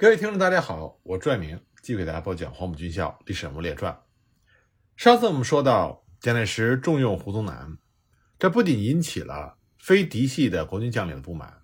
[0.00, 3.92] 各位听众，大家好，我拽明继续给大家播讲《黄埔军校历史人物列传》。
[4.94, 7.76] 上次我们说到，蒋介石重用胡宗南，
[8.38, 11.62] 这不仅引起了非嫡系的国军将领的不满，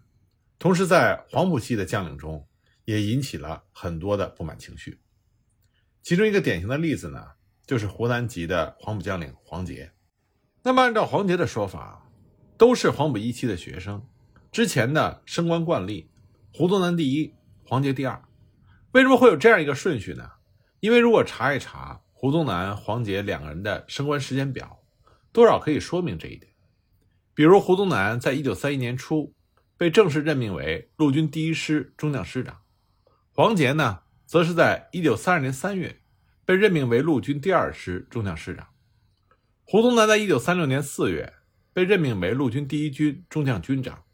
[0.58, 2.44] 同时在黄埔系的将领中
[2.86, 4.98] 也引起了很多的不满情绪。
[6.02, 7.24] 其中一个典型的例子呢，
[7.64, 9.92] 就是湖南籍的黄埔将领黄杰。
[10.64, 12.10] 那么，按照黄杰的说法，
[12.58, 14.04] 都是黄埔一期的学生，
[14.50, 16.10] 之前的升官惯例，
[16.52, 17.32] 胡宗南第一。
[17.66, 18.22] 黄杰第二，
[18.92, 20.30] 为什么会有这样一个顺序呢？
[20.80, 24.82] 因为如果查一查胡宗南、黄杰两个人的升官时间表，
[25.32, 26.52] 多少可以说明这一点。
[27.34, 29.34] 比如胡宗南在一九三一年初
[29.78, 32.60] 被正式任命为陆军第一师中将师长，
[33.32, 36.02] 黄杰呢，则是在一九三二年三月
[36.44, 38.68] 被任命为陆军第二师中将师长。
[39.64, 41.32] 胡宗南在一九三六年四月
[41.72, 44.04] 被任命为陆军第一军中将军长，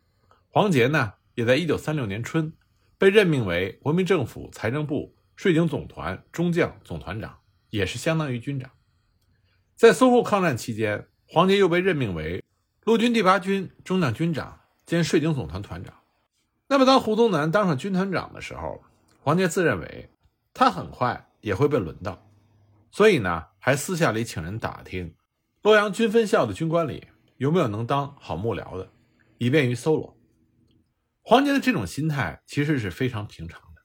[0.49, 2.53] 黄杰呢，也在一九三六年春。
[3.01, 7.39] 被任命为国民政府财政部税警总团中将总团长，
[7.71, 8.71] 也是相当于军长。
[9.75, 12.45] 在淞沪抗战期间，黄杰又被任命为
[12.85, 15.95] 陆军第八军中将军长兼税警总团团长。
[16.69, 18.83] 那么，当胡宗南当上军团长的时候，
[19.23, 20.11] 黄杰自认为
[20.53, 22.29] 他很快也会被轮到，
[22.91, 25.15] 所以呢，还私下里请人打听
[25.63, 27.07] 洛阳军分校的军官里
[27.39, 28.91] 有没有能当好幕僚的，
[29.39, 30.15] 以便于搜罗。
[31.31, 33.83] 黄杰的这种心态其实是非常平常的，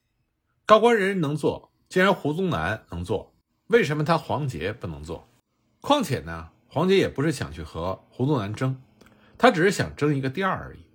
[0.65, 3.35] 高官人人能做，既然胡宗南能做，
[3.67, 5.29] 为什么他黄杰不能做？
[5.79, 8.81] 况且呢，黄杰也不是想去和胡宗南争，
[9.38, 10.88] 他只是想争一个第二而已。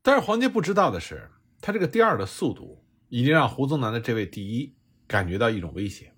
[0.00, 4.74] 但是黄杰不知道的是，他这个第二的速度已经让胡宗南的这位第一
[5.06, 6.14] 感觉到一种威胁。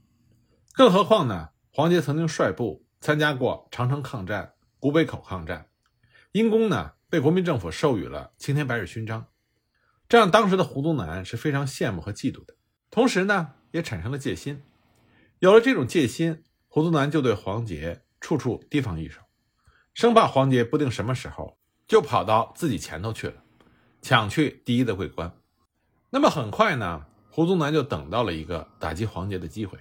[0.75, 5.67] 更何况呢，黄杰曾经率部参加过长城抗战、古北口抗战，
[6.31, 9.27] 因功呢被国民政府授予了青天白日勋章。
[10.09, 12.55] 这让当时的胡宗南是非常羡慕和嫉妒的，
[12.91, 14.63] 同时呢，也产生了戒心。
[15.41, 19.21] 有了这种戒心，胡宗南就对黄杰处处提防一手，
[19.95, 21.59] 生怕黄杰不定什么时候
[21.89, 23.43] 就跑到自己前头去了，
[24.01, 25.37] 抢去第一的桂冠。
[26.11, 29.77] 那么很快呢，胡宗南就等到了一个打击黄杰的机会。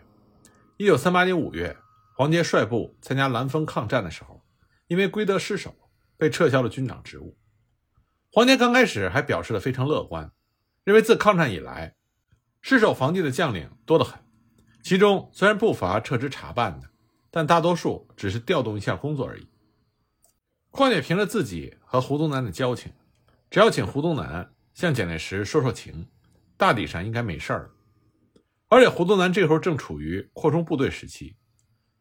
[0.77, 1.77] 一九三八年五月，
[2.15, 4.43] 黄杰率部参加兰丰抗战的时候，
[4.87, 5.73] 因为归德失守，
[6.17, 7.37] 被撤销了军长职务。
[8.35, 10.29] 黄杰刚开始还表示的非常乐观，
[10.83, 11.95] 认为自抗战以来，
[12.59, 14.19] 失守防地的将领多得很，
[14.83, 16.89] 其中虽然不乏撤职查办的，
[17.31, 19.47] 但大多数只是调动一下工作而已。
[20.69, 22.91] 况且凭着自己和胡宗南的交情，
[23.49, 26.09] 只要请胡宗南向蒋介石说说情，
[26.57, 27.71] 大抵上应该没事儿。
[28.67, 31.37] 而且胡宗南这时候正处于扩充部队时期，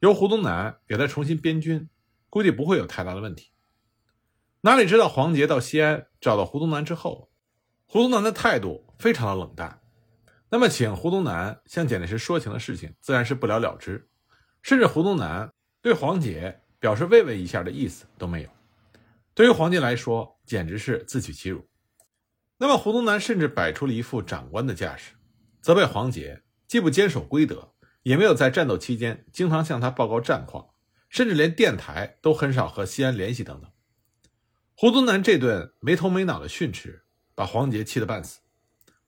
[0.01, 1.89] 由胡宗南给他重新编军，
[2.29, 3.53] 估计不会有太大的问题。
[4.65, 7.31] 哪里知道黄杰到西安找到胡宗南之后，
[7.85, 9.83] 胡宗南的态度非常的冷淡。
[10.49, 14.09] 那么，请胡宗南向蒋介石说情的事情自然是不了了之，
[14.63, 18.49] 甚至胡宗南对黄杰表示慰问一下的意思都没有。
[19.35, 21.69] 对于黄杰来说，简直是自取其辱。
[22.57, 25.13] 那么，胡宗南甚至摆出了一副长官的架势，
[25.61, 30.71] 责备黄杰既不坚守规则，也没有在战斗期间经常向他报告战况，
[31.11, 33.71] 甚至连电台都很少和西安联系等等。
[34.85, 38.41] 胡宗南这顿没头没脑的训斥，把黄杰气得半死。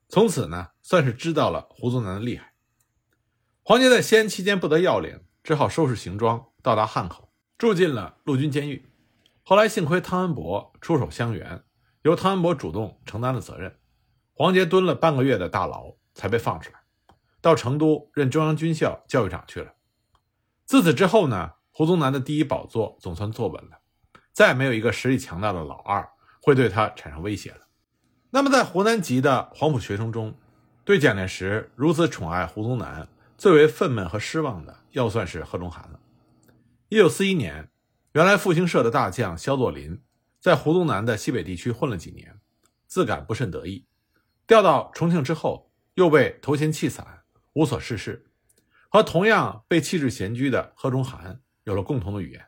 [0.08, 2.54] 从此呢，算是知道了胡宗南的厉害。
[3.62, 8.90] 黄杰在西安期间不得要领，只好收拾行装，到达汉口，住进了陆军监狱。
[9.42, 11.62] 后来幸亏汤恩伯出手相援，
[12.04, 13.78] 由汤恩伯主动承担了责任。
[14.32, 16.78] 黄杰蹲了半个月的大牢，才被放出来，
[17.42, 19.74] 到成都任中央军校教育长去了。
[20.64, 23.82] 自此之后呢，胡宗南的第一宝座总算坐稳了。
[24.36, 26.06] 再没有一个实力强大的老二
[26.42, 27.60] 会对他产生威胁了。
[28.28, 30.36] 那么，在湖南籍的黄埔学生中，
[30.84, 33.08] 对蒋介石如此宠爱胡宗南，
[33.38, 35.98] 最为愤懑和失望的，要算是贺中涵了。
[36.90, 37.70] 一九四一年，
[38.12, 40.02] 原来复兴社的大将肖作霖，
[40.38, 42.38] 在胡宗南的西北地区混了几年，
[42.86, 43.86] 自感不甚得意，
[44.46, 47.22] 调到重庆之后，又被头衔气散，
[47.54, 48.26] 无所事事，
[48.90, 52.44] 和同样被弃置闲居的贺中涵有了共同的语言。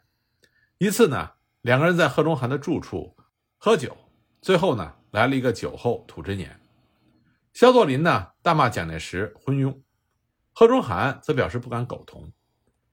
[0.76, 1.30] 一次呢。
[1.68, 3.14] 两个人在贺中涵的住处
[3.58, 3.94] 喝酒，
[4.40, 6.58] 最后呢来了一个酒后吐真言。
[7.52, 9.78] 肖作霖呢大骂蒋介石昏庸，
[10.54, 12.32] 贺中涵则表示不敢苟同，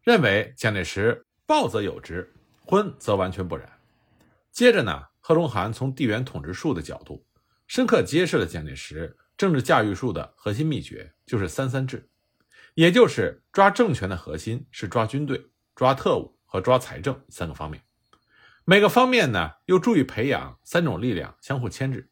[0.04, 2.30] 认为蒋介石暴则有之，
[2.66, 3.66] 昏则完全不然。
[4.52, 7.26] 接着呢，贺中涵从地缘统治术的角度，
[7.68, 12.10] 深刻揭示了蒋介石政治驾驭术的核心秘诀，就是三三制，
[12.74, 17.82] 也就是抓政权的核心是抓军队、抓特务和抓财政三个方面。
[18.68, 22.10] 每个方面呢，又注意培养三种力量相互牵制，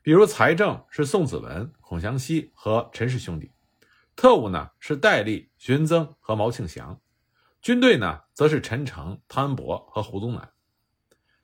[0.00, 3.52] 比如财政是宋子文、孔祥熙和陈氏兄弟，
[4.16, 6.98] 特务呢是戴笠、徐恩曾和毛庆祥，
[7.60, 10.50] 军队呢则是陈诚、汤恩伯和胡宗南。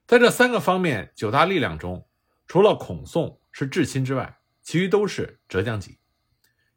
[0.07, 2.09] 在这三个方面九大力量中，
[2.47, 5.99] 除了孔宋是至亲之外，其余都是浙江籍。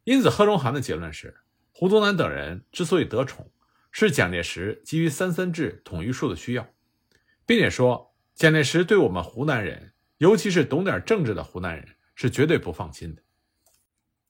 [0.04, 1.34] 因此，贺中涵的结论是：
[1.72, 3.50] 胡宗南等人之所以得宠，
[3.90, 6.68] 是蒋介石基于三三制统一术的需要，
[7.50, 9.92] 并且说蒋介石对我们湖南人。
[10.18, 13.22] 尤其是懂点政治的湖南人是绝对不放心的。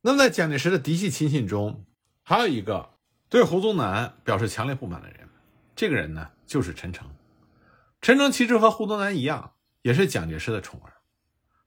[0.00, 1.84] 那么，在蒋介石的嫡系亲信中，
[2.22, 2.94] 还有一个
[3.28, 5.28] 对胡宗南表示强烈不满的人，
[5.76, 7.06] 这个人呢就是陈诚。
[8.00, 9.52] 陈诚其实和胡宗南一样，
[9.82, 10.94] 也是蒋介石的宠儿，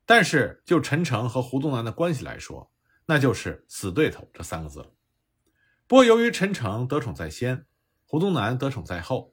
[0.07, 2.71] 但是就陈诚和胡宗南的关系来说，
[3.05, 4.87] 那就是死对头这三个字了。
[5.85, 7.67] 不过，由于陈诚得宠在先，
[8.07, 9.32] 胡宗南得宠在后，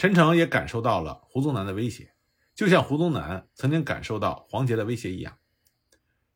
[0.00, 2.14] 陈诚也感受到了胡宗南的威胁。
[2.54, 5.36] 就像胡宗南曾经感受到黄杰的威胁一样，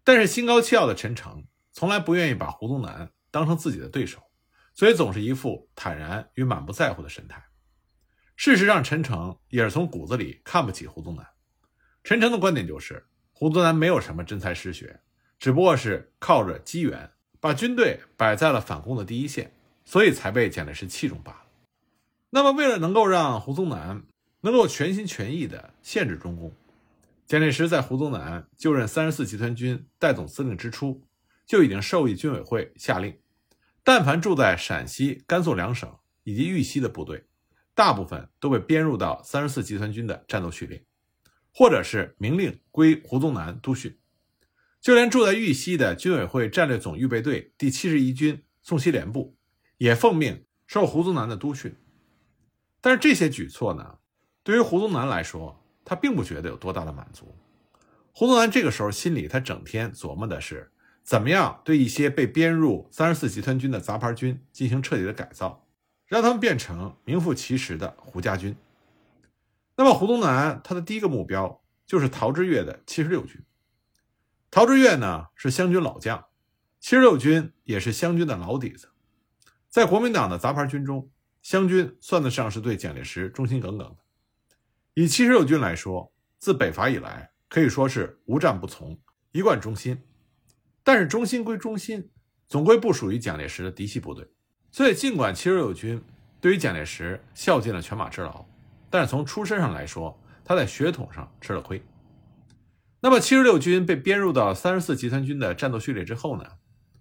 [0.05, 4.23] 但是心高气傲的陈诚从来不愿意把胡宗南当成自己的对手，
[4.75, 7.43] 所以总是一副坦然与满不在乎的神态。
[8.37, 11.27] 事实上，陈诚也是从骨子里看不起胡宗南。
[12.03, 15.01] 陈诚的观点就是，胡宗南没有什么真才实学，
[15.39, 19.55] 只不过是靠着机缘把军队摆在了反攻的第一线，
[19.87, 21.44] 所以才被蒋介石器重罢了。
[22.35, 24.03] 那么，为了能够让胡宗南，
[24.41, 26.53] 能够全心全意地限制中共，
[27.29, 31.01] 蒋介石在胡宗南就任三十四集团军代总司令之初，
[31.47, 33.17] 就已经授意军委会下令，
[33.85, 35.89] 但凡住在陕西、甘肃两省
[36.25, 37.23] 以及豫西的部队，
[37.73, 40.83] 大部分都被编入到三十四集团军的战斗序列，
[41.55, 43.97] 或者是明令归胡宗南督训。
[44.81, 49.37] 就连住在豫西的军委会战略总预备队第七十一军宋希濂部，
[49.79, 51.77] 也奉命受胡宗南的督训。
[52.85, 53.97] 但是这些举措呢？
[54.43, 57.35] 对于胡宗南来说，他并不觉得有多大的满足。
[58.13, 60.71] 胡宗南这个时候心里，他整天琢磨的是
[61.03, 65.67] 怎么样对一些被编入三十四集团军的杂牌军进行彻底的改造，
[66.05, 68.55] 让他们变成名副其实的胡家军。
[69.77, 73.43] 那么，胡宗南他的第一个目标就是陶峙岳的七十六军。
[74.51, 76.27] 陶峙岳呢是湘军老将，
[76.81, 78.91] 七十六军也是湘军的老底子，
[79.71, 81.09] 在国民党的杂牌军中，
[81.45, 83.97] 湘军算得上是对蒋介石忠心耿耿的。
[84.95, 88.99] 以七十六军来说，自北伐以来可以说是无战不从，
[89.31, 90.03] 一贯忠心。
[90.83, 92.11] 但是忠心归忠心，
[92.49, 94.27] 总归不属于蒋介石的嫡系部队。
[94.73, 96.03] 所以，尽管七十六军
[96.41, 98.43] 对于蒋介石孝尽了犬马之劳，
[98.89, 101.83] 但是从出身上来说，他在血统上吃了亏。
[103.01, 106.47] 那么，七十六军被编入到三十四集团军的战斗序列之后呢？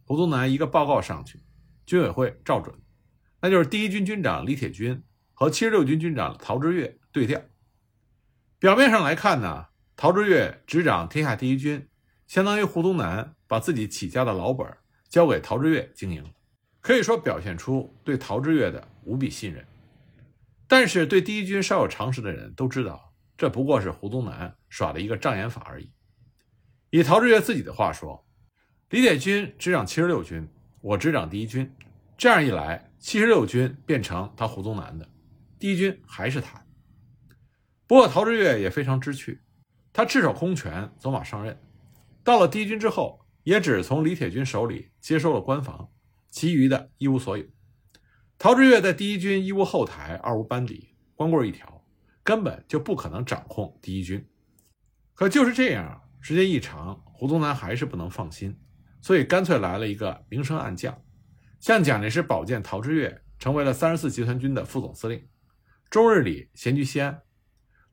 [0.04, 1.42] 胡宗南一个报告上去，
[1.86, 2.75] 军委会照准，
[3.44, 5.04] 那就是第一军军长李铁军
[5.34, 7.42] 和七十六军军长陶峙岳对调。
[8.57, 9.66] 表面上来看呢，
[9.98, 11.90] 陶峙岳执掌天下第一军，
[12.25, 14.66] 相当于胡宗南把自己起家的老本
[15.10, 16.24] 交给陶峙岳经营，
[16.80, 19.68] 可以说表现出对陶峙岳的无比信任。
[20.66, 25.92] 但是对第一军稍有常识的人都知道，这不过是胡宗南耍的一个障眼法而已。
[26.92, 28.25] 以陶峙岳自己的话说
[28.89, 30.48] ：“李铁军执掌七十六军，
[30.80, 31.69] 我执掌第一军，
[32.24, 35.10] 这样一来，七十六军变成他胡宗南的，
[35.60, 36.66] 第一军还是他。”
[37.86, 39.42] 不过陶峙岳也非常知趣，
[39.92, 41.60] 他赤手空拳走马上任，
[42.24, 45.90] 到了第一军之后，也只从李铁军手里接收了官房，
[46.30, 47.44] 其余的一无所有。
[48.38, 51.86] 陶峙岳在第一军一无后台，二无班底，光棍一条，
[52.24, 54.25] 根本就不可能掌控第一军。
[55.13, 58.58] 可就是这样，时间一长，胡宗南还是不能放心，
[59.01, 60.98] 所以干脆来了一个明升暗降，
[61.63, 65.25] 向蒋介石保荐陶峙岳成为了三十四集团军的副总司令，
[65.89, 67.22] 终日里闲居西安。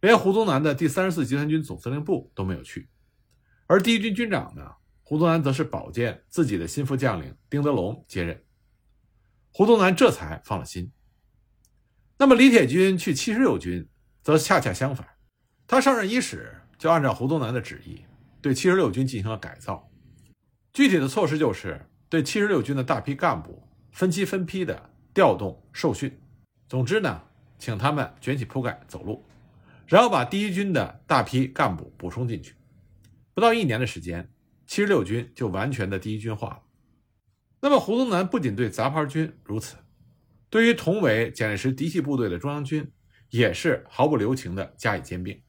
[0.00, 2.88] 连胡宗南的第三十四集团军总司令部都没有去，
[3.68, 4.72] 而第一军军长呢，
[5.04, 8.42] 胡宗南则是保荐自己的心腹将领丁德龙接任，
[9.52, 10.90] 胡宗南这才放了心。
[12.18, 13.88] 那么李铁军去七十六军，
[14.20, 15.06] 则恰恰相反，
[15.68, 18.04] 他上任伊始就按照胡宗南的旨意，
[18.42, 19.88] 对七十六军进行了改造，
[20.72, 26.20] 具体的措施就是对七十六军的大批干部分期分批的调动受训，
[26.68, 27.22] 总之呢，
[27.56, 29.24] 请他们卷起铺盖走路。
[29.86, 32.54] 然后把第一军的大批干部补充进去，
[33.32, 34.30] 不到一年的时间，
[34.66, 36.62] 七十六军就完全的第一军化了。
[37.60, 39.76] 那么胡宗南不仅对杂牌军如此，
[40.48, 42.90] 对于同为蒋介石嫡系部队的中央军，
[43.30, 45.40] 也是毫不留情的加以兼并。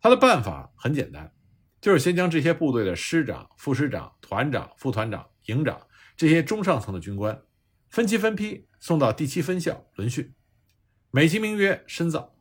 [0.00, 1.32] 他的办法很简单，
[1.80, 7.42] 就是先将这些部队的师长、副师长、团长、副团长、营长这些中上层的军官，
[7.88, 10.34] 分期分批送到第七分校轮训，
[11.10, 12.34] 美其名曰深造。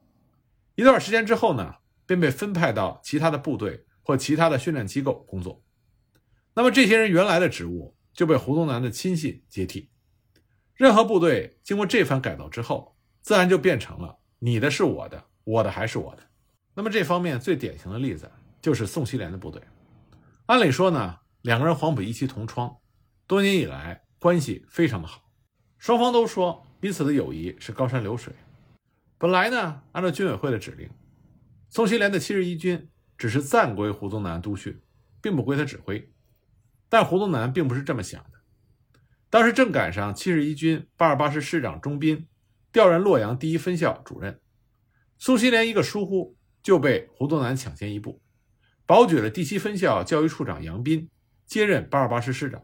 [0.75, 1.75] 一段时间之后呢，
[2.05, 5.63] 便被分派到其他的部队或其他的训练机构工作。
[6.53, 9.89] 那么这些人原来的职务就被胡宗南的亲信接替。
[10.75, 16.23] 任何部队经过这番改造之后，自然就变成了你的是我的，我的还是我的。
[16.73, 19.61] 那么这方面最典型的例子就是宋希濂的部队。
[20.45, 22.77] 按理说呢，两个人黄埔一期同窗，
[23.29, 25.21] 多年以来关系非常的好，
[25.77, 28.33] 双方都说彼此的友谊是高山流水。
[29.19, 30.89] 本来呢，按照军委会的指令，
[31.69, 34.81] 宋希濂的七十一军只是暂归胡宗南督训，
[35.21, 36.11] 并不归他指挥。
[36.89, 38.39] 但胡宗南并不是这么想的。
[39.29, 42.27] 当时正赶上七十一军八二八师师长钟斌
[42.71, 44.41] 调任洛阳第一分校主任，
[45.19, 48.23] 宋希濂一个疏忽就被胡宗南抢先一步。
[48.87, 51.11] 保举了第七分校教育处长杨斌
[51.45, 52.63] 接任八二八师师长，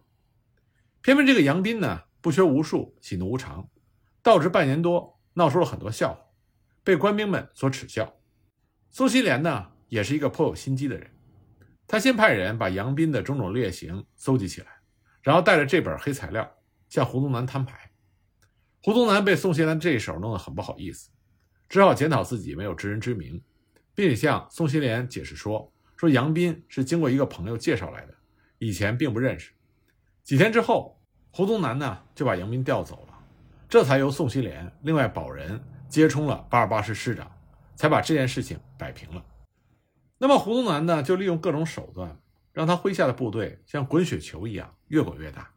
[1.06, 3.70] 偏偏这个杨斌呢不学无术，喜怒无常，
[4.24, 6.20] 到职半年多，闹出了很多笑话，
[6.84, 8.12] 被官兵们所耻笑。
[8.90, 11.12] 宋希濂呢也是一个颇有心机的人，
[11.86, 14.80] 他先派人把杨斌的种种劣行搜集起来，
[15.22, 16.52] 然后带着这本黑材料
[16.90, 17.92] 向胡宗南摊牌。
[18.82, 21.12] 胡宗南被宋希濂这一手弄得很不好意思，
[21.70, 23.40] 只好检讨自己没有知人之明，
[23.94, 25.72] 并且向宋希濂解释说。
[25.98, 28.16] 说杨斌是经过一个朋友介绍来的，
[28.58, 29.52] 以前并不认识。
[30.24, 30.95] 几天之后，
[31.38, 33.20] 胡宗南呢就把杨斌调走了，
[33.68, 37.30] 这才由宋希濂另外保人接充了八二八师师长，
[37.76, 39.22] 才把这件事情摆平了。
[40.18, 42.18] 那么胡宗南呢就利用各种手段，
[42.54, 45.52] 让他麾下的部队像滚雪球一样越滚越大。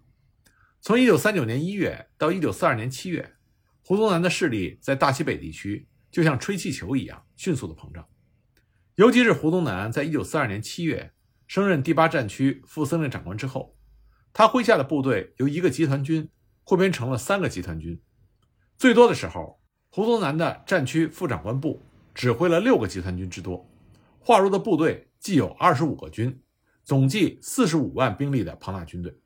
[0.80, 3.36] 从一九三九年一月到一九四二年七月，
[3.84, 8.04] 胡宗南的势力在大西北地区就像吹气球一样迅速的膨胀。
[8.96, 11.12] 尤其是胡宗南在一九四二年七月
[11.46, 13.77] 升任第八战区副司令长官之后，
[14.38, 16.30] 他麾下的部队由一个集团军
[16.62, 18.00] 扩编成了三个集团军。
[18.76, 21.82] 最多的时候，胡宗南的战区副长官部
[22.14, 23.68] 指挥了六个集团军之多，
[24.20, 26.40] 划入的部队既有二十五个军，
[26.84, 29.18] 总计四十五万兵力的庞大军队，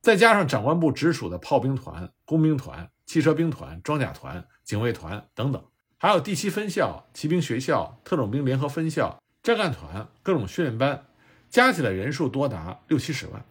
[0.00, 5.64] 再加上长官部直属的炮兵团、工兵团、汽车兵团、装甲团、警卫团等等。
[5.96, 11.06] 还有第七分校、骑兵学校、特种兵联合分校、战干团、各种训练班，
[11.48, 13.46] 加起来人数多达六七十万，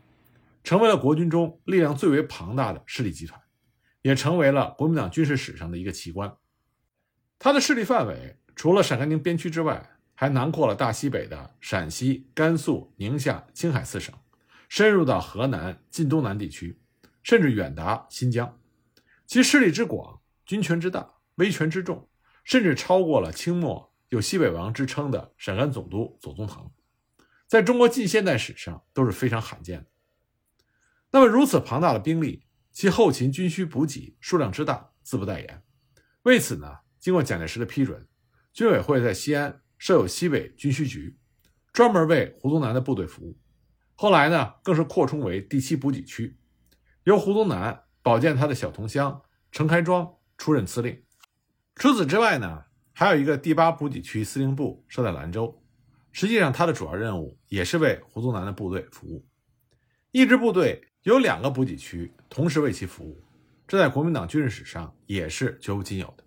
[0.64, 3.40] 成为了国军中力量最为庞大的势力集团，
[4.02, 6.36] 也成为了国民党军事史上的一个奇观。
[7.38, 14.16] 它的势力范围除了陕甘宁边区之外，还囊括了大西北的陕西、甘肃、宁夏、青海四省，
[14.70, 16.80] 深入到河南、晋东南地区，
[17.22, 18.60] 甚至远达新疆。
[19.26, 22.10] 其势力之广、军权之大、威权之重。
[22.46, 26.70] 甚至超过了清末有“西北王”之称的陕甘总督左宗棠，
[27.48, 29.86] 在中国近现代史上都是非常罕见的。
[31.14, 35.62] 那么如此庞大的兵力，其后勤军需补给数量之大，自不待言。
[36.24, 38.08] 为此呢，经过蒋介石的批准，
[38.52, 41.16] 军委会在西安设有西北军需局，
[41.72, 43.38] 专门为胡宗南的部队服务。
[43.94, 46.36] 后来呢，更是扩充为第七补给区，
[47.04, 51.04] 由胡宗南保荐他的小同乡程开庄出任司令。
[51.76, 55.64] 除此之外呢，还有一个第八补给区司令部设在兰州，
[56.12, 59.28] 实际上它的主要任务也是为胡宗南的部队服务。
[60.10, 63.24] 一支部队有两个补给区同时为其服务，
[63.68, 66.24] 这在国民党军事史上也是绝无仅有的。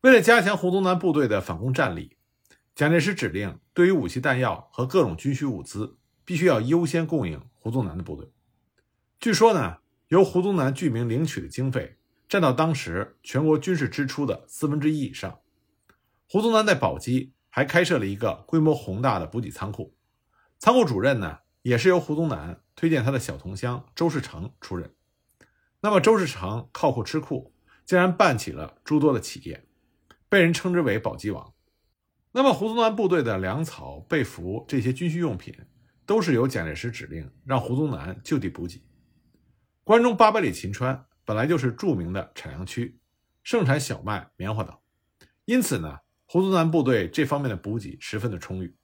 [0.00, 2.16] 为了加强胡宗南部队的反攻战力，
[2.74, 8.30] 蒋介石指令，对于武器弹药和各种军需物资，必须要优先供应胡宗南的部队。
[9.20, 11.94] 据说呢，由胡宗南具名领取的经费。
[12.28, 15.40] 占到当时全国军事支出的四分之一以上。
[16.28, 19.94] 胡宗南在宝鸡还开设了一个规模宏大的补给仓库，
[20.58, 24.94] 仓库主任呢也是由胡宗南推荐他的小同乡周世成出任。
[25.80, 29.66] 那么周世成靠库吃库，竟然办起了诸多的企业，
[30.28, 31.54] 被人称之为“宝鸡王”。
[32.32, 35.54] 那么胡宗南部队的粮草、被服这些军需用品，
[36.04, 38.82] 都是由蒋介石指令让胡宗南就地补给。
[39.84, 41.04] 关中八百里秦川。
[41.24, 42.98] 本来就是著名的产粮区，
[43.42, 44.74] 盛产小麦、棉花等，
[45.44, 48.74] 因此呢，胡宗南部队这方面的补给十分的充裕。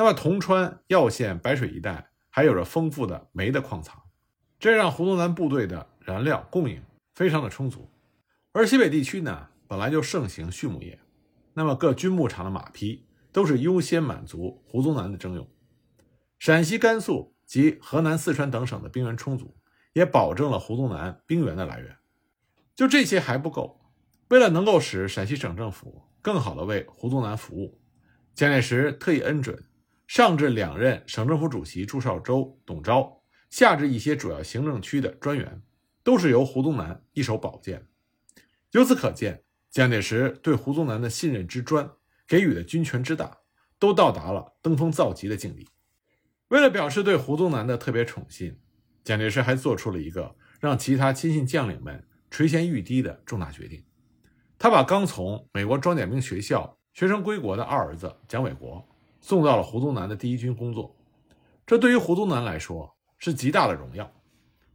[0.00, 4.00] 那么，铜川、耀县、白水一带还有着丰富的煤的矿藏，
[4.58, 6.82] 这让胡宗南部队的燃料供应
[7.14, 7.92] 非常的充足。
[8.52, 10.98] 而西北地区呢，本来就盛行畜牧业，
[11.52, 15.46] 那么各军牧场的马匹都是优先满足胡宗南的征用。
[16.38, 19.54] 陕西、甘肃及河南、四川等省的兵源充足。
[19.92, 21.96] 也保证了胡宗南兵源的来源。
[22.74, 23.80] 就这些还不够，
[24.28, 27.82] 为了能够使陕西省政府更好的为胡宗南服务，
[28.34, 29.64] 蒋介石特意恩准
[30.10, 35.62] 上至两任省政府主席朱绍周、董钊，下至一些主要行政区的专员，
[36.02, 37.86] 都是由胡宗南一手保荐。
[38.72, 41.88] 由此可见，蒋介石对胡宗南的信任之专，
[42.26, 43.38] 给予的军权之大，
[43.78, 45.68] 都到达了登峰造极的境地。
[46.48, 48.58] 为了表示对胡宗南的特别宠信，
[49.04, 53.84] 蒋介石还做出了一个让其他亲信将领们垂涎欲滴的重大决定。
[54.58, 58.84] 他把刚从美国装甲兵学校学成归国的二儿子蒋纬国
[59.20, 60.96] 送到了胡宗南的第一军工作。
[61.66, 64.12] 这对于胡宗南来说是极大的荣耀。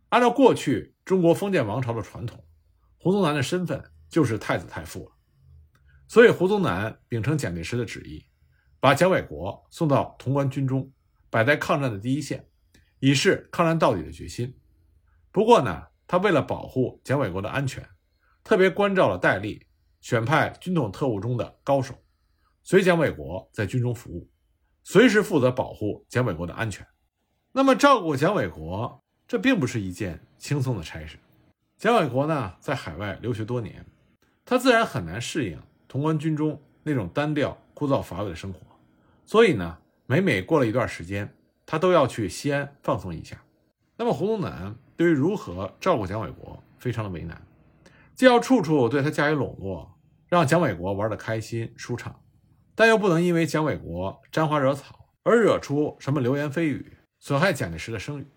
[0.10, 2.44] 按照过去中国封建王朝的传统，
[2.98, 5.12] 胡宗南的身份就是太子太傅了。
[6.08, 8.26] 所以胡宗南秉承蒋介石的旨意，
[8.80, 10.92] 把蒋纬国送到潼关军中。
[11.28, 12.48] 摆在抗战的第一线，
[13.00, 14.58] 以示抗战到底的决心。
[15.34, 17.86] 不过呢，他为了保护蒋纬国的安全，
[18.42, 19.68] 特别关照了戴笠，
[20.00, 21.94] 选派军统特务中的高手，
[22.64, 24.30] 随蒋纬国在军中服务，
[24.86, 26.88] 随时负责保护蒋纬国的安全。
[27.52, 31.18] 那么，照顾蒋纬国，这并不是一件轻松的差事。
[31.78, 33.86] 蒋纬国呢，在海外留学多年，
[34.46, 38.60] 他自然很难适应潼关军中那种单调、枯燥乏味的生活，
[39.26, 39.78] 所以呢。
[40.08, 41.34] 每每过了一段时间，
[41.66, 43.42] 他都要去西安放松一下。
[43.98, 47.42] 那么胡宗南对于如何照顾蒋纬国非常的为难，
[48.14, 52.22] 既要处处对他加以笼络，让蒋纬国玩得开心舒畅，
[52.76, 58.28] 但又不能因为蒋纬国沾花惹草而惹出什么流言蜚语，损害蒋介石的声誉。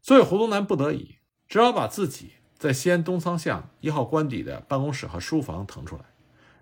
[0.00, 1.16] 所以胡宗南不得已，
[1.48, 6.04] 只好把自己在西安东仓巷一号官邸的办公室和书房腾出来，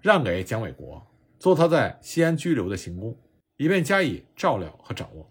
[0.01, 1.07] 让给蒋纬国
[1.39, 3.19] 做他在西安居留的行宫。
[3.57, 5.31] 以便加以照料和掌握，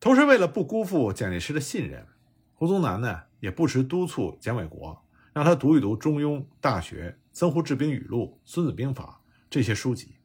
[0.00, 2.04] 同时为了不辜负蒋介石的信任，
[2.52, 5.00] 胡宗南呢也不时督促蒋纬国
[5.32, 10.16] 让他读一读《中庸》《大学》《曾胡治兵语录》《孙子兵法》这些书籍，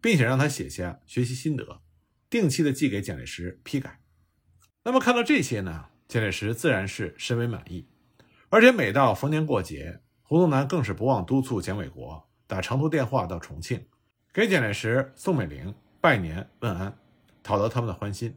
[0.00, 1.80] 并且让他写下学习心得，
[2.30, 4.00] 定期的寄给蒋介石批改。
[4.84, 7.88] 那么看到这些呢，蒋介石自然是深为满意，
[8.48, 13.86] 而且每到逢年过节，胡宗南更是不忘督促蒋纬国打长途电话到重庆，
[14.32, 15.74] 给蒋介石、宋美龄。
[16.00, 16.96] 拜年问安，
[17.42, 18.32] 讨得他们的欢心。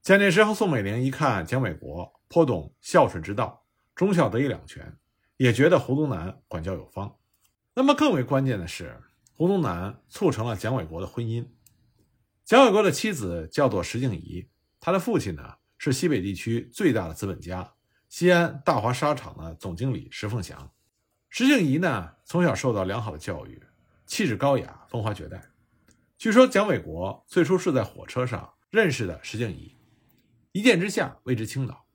[0.00, 4.96] 蒋介石和宋美龄一看蒋纬国颇懂孝顺之道，忠孝得以两全，
[5.36, 7.14] 也觉得胡宗南管教有方。
[7.74, 8.98] 那么更为关键的是，
[9.34, 11.46] 胡宗南促成了蒋纬国的婚姻。
[12.44, 17.72] 蒋纬国的妻子叫做石静怡，他的父亲呢是西北地区最大的资本家
[18.08, 20.70] 西安大华纱厂的总经理石凤祥。
[21.30, 23.62] 石静怡呢从小受到良好的教育，
[24.06, 25.42] 气质高雅，风华绝代。
[26.18, 29.76] 据说蒋纬国最初是在火车上认识的石静怡，
[30.52, 31.86] 一见之下为之倾倒，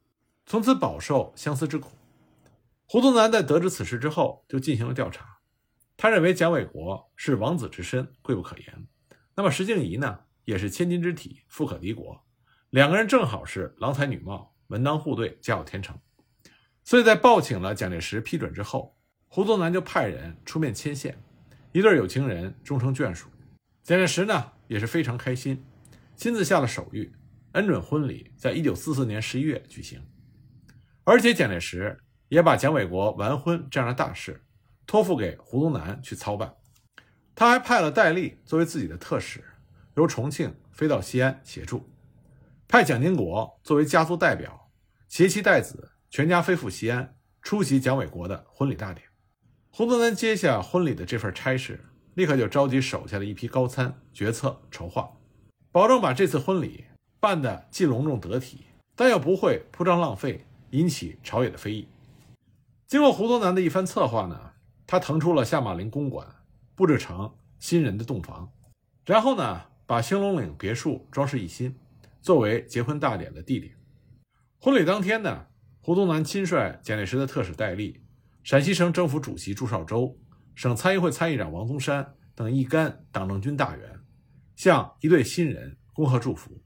[0.45, 1.91] 从此饱受相思之苦。
[2.87, 5.36] 胡宗南在得知此事之后，就进行了调查。
[5.97, 8.87] 他认为蒋纬国是王子之身，贵不可言。
[9.35, 12.23] 那么石敬怡呢，也是千金之体，富可敌国，
[12.69, 15.97] 两个人正好是郎才女貌，门当户对，家有天成。
[16.83, 18.95] 所以在报请了蒋介石批准之后，
[19.27, 21.17] 胡宗南就派人出面牵线，
[21.71, 23.27] 一对有情人终成眷属。
[23.81, 25.65] 蒋介石呢也是非常开心，
[26.15, 27.11] 亲自下了手谕，
[27.53, 29.99] 恩准婚礼在一九四四年十一月举行。
[31.03, 31.97] 而且蒋介石
[32.29, 34.43] 也把蒋纬国完婚这样的大事
[34.87, 36.55] 托付给胡宗南去操办。
[37.35, 39.43] 他还派了戴笠作为自己的特使，
[39.95, 41.87] 由重庆飞到西安协助，
[42.67, 44.71] 派蒋经国作为家族代表，
[45.07, 49.05] 携妻带子全家飞赴西安出席蒋纬国的婚礼大典。
[49.69, 51.83] 胡宗南接下婚礼的这份差事。
[52.15, 55.07] 立刻就召集手下的一批高参决策筹划，
[55.71, 56.85] 保证把这次婚礼
[57.19, 61.87] 办得既隆重得体，但又不会铺张浪费，引起朝野的非议。
[62.87, 64.46] 经过胡宗南的一番策划呢，
[64.87, 66.25] 他腾出了下马陵公馆，
[66.73, 68.51] 布置成新人的洞房，
[69.05, 71.75] 然后呢，把兴隆岭别墅装饰一新，
[72.21, 73.75] 作为结婚大典的地点。
[74.59, 75.47] 婚礼当天呢，
[75.81, 78.01] 胡宗南亲率蒋介石的特使戴笠、
[78.43, 80.17] 陕西省政府主席朱绍周。
[80.55, 83.99] 省参议会参议长王宗山等一干党政军大员，
[84.55, 86.59] 向一对新人恭贺祝福。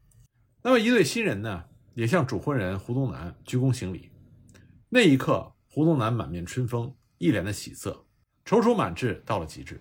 [0.64, 4.10] 那么一对新人呢，也向主婚人胡宗南鞠躬行礼。
[4.88, 8.06] 那一刻，胡宗南满面春风，一脸的喜色，
[8.46, 9.80] 踌躇满志到了极致。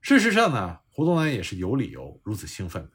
[0.00, 2.90] 事实上呢，胡宗南也是有理由如此兴奋的，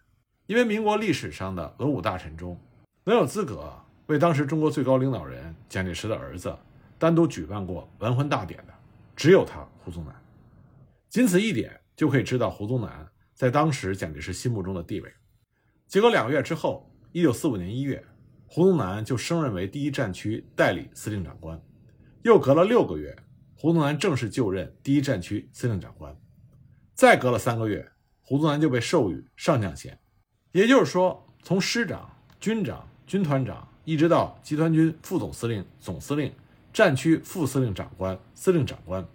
[0.48, 2.60] 因为民国历史上的文武大臣中，
[3.04, 3.74] 能有资格
[4.08, 6.58] 为当时中国最高领导人蒋介石的儿子
[6.98, 8.74] 单独举办过完婚大典的。
[9.16, 10.14] 只有他胡宗南，
[11.10, 15.14] 仅此一点就可以知道胡宗南在当时蒋介石心目中的地位。
[15.88, 18.04] 结果两个月之后，一九四五年一月，
[18.46, 21.58] 胡宗南就升任为第一战区代理司令长官。
[22.24, 23.16] 又隔了六个月，
[23.56, 26.16] 胡宗南正式就任第一战区司令长官。
[26.94, 27.90] 再隔了三个月，
[28.22, 29.98] 胡宗南就被授予上将衔。
[30.52, 36.34] 也就是说，从师长、军长、军团长，一直到集团军副总司令、总司令。
[36.74, 39.08] 战区副司令长官、司令长官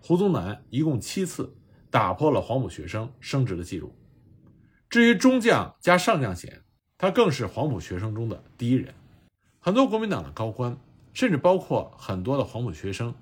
[0.00, 1.52] 胡宗南一共七次
[1.90, 3.92] 打破了黄埔学生升职的记录。
[4.88, 6.62] 至于中将加上将衔，
[6.96, 8.94] 他更是黄埔学生中的第一人。
[9.58, 10.78] 很多国民党的高官，
[11.12, 13.12] 甚至包括很多的黄埔学生，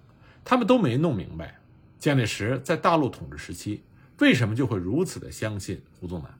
[0.48, 1.58] 他们都没弄明白，
[1.98, 3.82] 蒋介石在大陆统治时期
[4.20, 6.38] 为什么就会如此的相信胡宗南。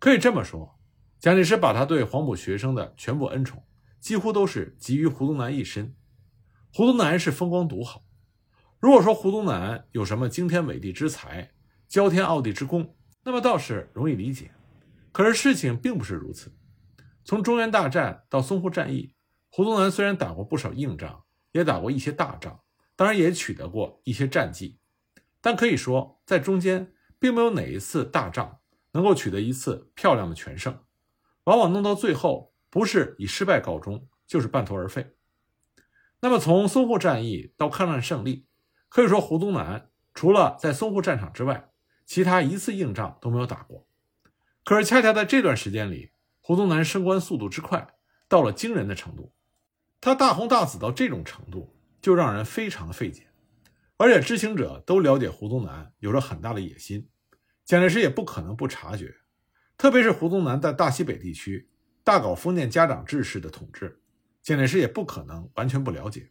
[0.00, 0.76] 可以这么说，
[1.20, 3.62] 蒋介石把他对黄埔学生的全部恩宠，
[4.00, 5.94] 几乎都是集于胡宗南一身。
[6.74, 8.02] 胡宗南是风光独好。
[8.80, 11.52] 如果说胡宗南有什么惊天伟地之才、
[11.88, 14.50] 骄天傲地之功，那么倒是容易理解。
[15.12, 16.52] 可是事情并不是如此。
[17.24, 19.14] 从中原大战到淞沪战役，
[19.48, 22.58] 胡宗南虽然打过不少硬仗，也打过一些大仗，
[22.96, 24.78] 当然也取得过一些战绩，
[25.40, 28.60] 但可以说在中间并没有哪一次大仗
[28.92, 30.78] 能够取得一次漂亮的全胜，
[31.44, 35.14] 往往弄到最后，不是以失败告终，就是半途而废。
[36.20, 38.46] 那么从淞沪战役到抗战胜利。
[38.88, 41.70] 可以说，胡宗南除了在淞沪战场之外，
[42.04, 43.88] 其他一次硬仗都没有打过。
[44.64, 47.94] 可是，恰恰在这段时间里，胡宗南升官速度之快，
[48.28, 49.32] 到了惊人的程度。
[49.98, 53.28] 他大红大紫到这种程度，就让人非常的费解。
[53.96, 57.08] 而且，知情者都了解胡宗南有着很大的野心，
[57.64, 59.14] 蒋介石也不可能不察觉。
[59.78, 61.70] 特别是胡宗南在大西北地区
[62.04, 64.00] 大搞封建家长制式的统治，
[64.42, 66.30] 蒋介石也不可能完全不了解。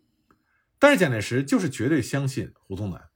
[0.77, 3.09] 但是蒋介石就是绝对相信胡宗南，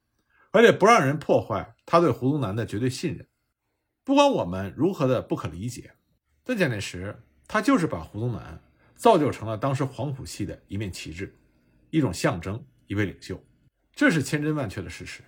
[0.52, 3.28] 而且不让人破坏他对胡宗南的绝对信任。
[4.06, 5.96] 不管我们如何的不可理解，
[6.44, 8.62] 但蒋介石他就是把胡宗南
[8.96, 11.36] 造就成了当时黄埔系的一面旗帜，
[11.96, 13.42] 一种象征，一位领袖，
[13.94, 15.24] 这是千真万确的事实。